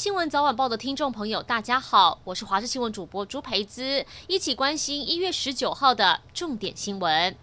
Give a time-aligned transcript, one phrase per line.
[0.00, 7.36] 新闻早晚报的听众朋友，大家好，我是华视新闻主播朱培姿，一起关心一月十九号的重点新闻。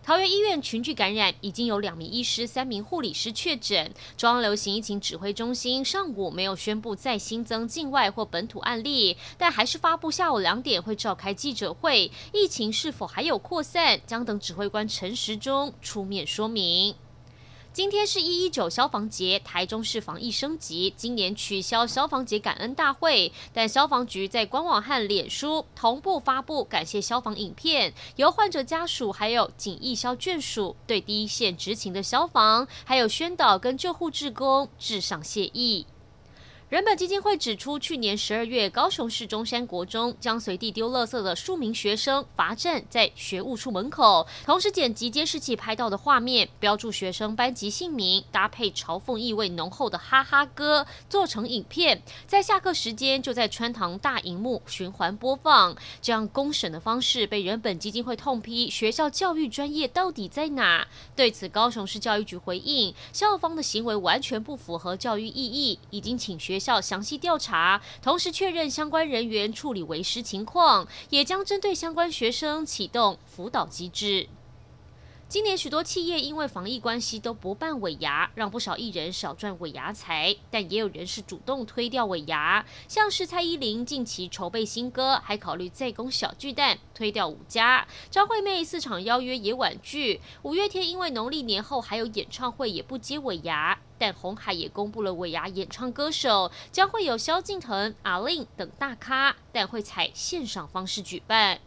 [0.00, 3.92] 桃园医院群聚感染，已经有两名医师、三名护理师确诊。
[4.16, 16.94] 中央流行疫情指挥中心上午没有宣布再新增境外或本土案例，但还是发布下午两点会召开记者会，疫情是否还有扩散，将等指挥官陈时中出面说明。
[17.80, 35.86] 今天是一一九消防节，台中市防疫升级，今年取消消防节感恩大会，但消防局在官网和脸书同步发布感谢消防影片，由患者家属还有警义消眷属对第一线执勤的消防还有宣导跟救护志工致上谢意。
[36.70, 55.76] 人本基金会指出，去年十二月，高雄市中山国中将随地丢垃圾的数名学生罚站在学务处门口，同时剪辑监视器拍到的画面，标注学生班级姓名，搭配嘲讽意味浓厚的哈哈歌，做成影片，在下课时间就在穿堂大荧幕循环播放。
[56.00, 60.86] 这样公审的方式被人本基金会痛批，学校教育专业到底在哪？
[61.16, 66.59] 对此，高雄市教育局回应，校方的行为完全不符合教育意义，已经请学。
[66.60, 74.28] 校详细调查，同时确认相关人员处理为师情况，也将针对相关学生启动辅导机制。
[75.30, 80.34] 今年许多企业因为防疫关系都不办尾牙，让不少艺人少赚尾牙财。
[80.50, 87.86] 但也有人是主动推掉尾牙，像是蔡依林近期筹备新歌，还考虑再攻小巨蛋，推掉五家。
[88.10, 90.20] 张惠妹四场邀约也婉拒。
[90.42, 93.78] 五月天因为农历年后还有演唱会，也不接尾牙。
[93.98, 101.60] 但红海也公布了尾牙演唱歌手将会有萧敬腾、A-Lin 等大咖，但会采线上方式举办。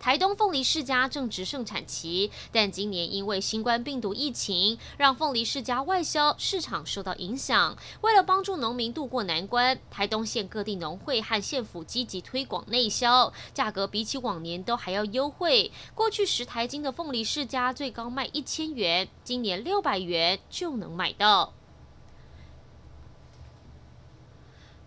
[0.00, 7.76] 台东凤梨世家正值盛产期，但今年因为新冠病毒疫情，让凤梨世家外销市场受到影响。
[8.00, 15.70] 为了帮助农民渡过难关，台东县各地农会和县府积极推广内销，价格比起往年都还要优惠。
[15.94, 21.52] 过去十台斤的凤梨世家最高卖一千元，今年六百元就能买到。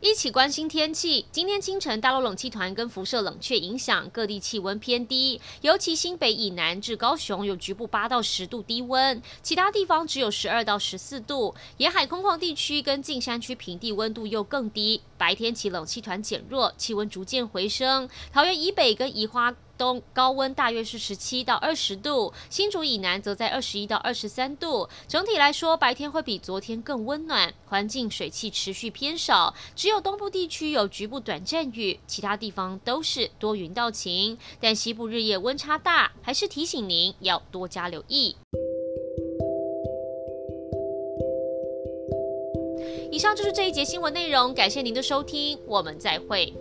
[0.05, 1.25] 一起关心天气。
[1.31, 11.55] 今天清晨，大陆冷气团跟辐射冷却影响，各地气温偏低，尤其新北以南至高雄有局部八到十度低温，其他地方只有十二到十四度。
[11.77, 14.99] 沿海空旷地区跟近山区平地温度又更低。
[15.17, 18.09] 白天起冷气团减弱，气温逐渐回升。
[18.33, 24.87] 桃园以北跟宜花东高温大约是十七到二十度，新竹以南则在二十一到二十三度。
[25.07, 34.37] 整体来说，白天会比昨天更温暖，环境水汽持续偏少，只有东部地区有局部短暂雨，其他地方都是多云到晴。
[34.59, 38.35] 但西部日夜温差大，还是提醒您要多加留意。
[43.11, 46.53] 以上就是这一节新闻内容，感谢您的收听，我们再会。